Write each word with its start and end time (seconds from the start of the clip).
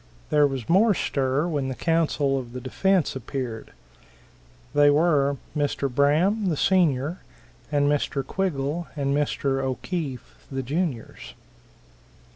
There 0.31 0.47
was 0.47 0.67
more 0.67 0.95
stir 0.95 1.47
when 1.47 1.67
the 1.67 1.75
counsel 1.75 2.39
of 2.39 2.53
the 2.53 2.59
defense 2.59 3.15
appeared. 3.15 3.71
They 4.73 4.89
were 4.89 5.37
Mr. 5.55 5.93
Braham, 5.93 6.47
the 6.49 6.57
senior, 6.57 7.19
and 7.71 7.87
Mr. 7.87 8.23
Quiggle 8.25 8.87
and 8.95 9.15
Mr. 9.15 9.63
O'Keefe, 9.63 10.43
the 10.51 10.63
juniors. 10.63 11.35